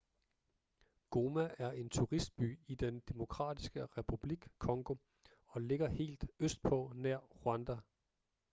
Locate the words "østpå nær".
6.39-7.17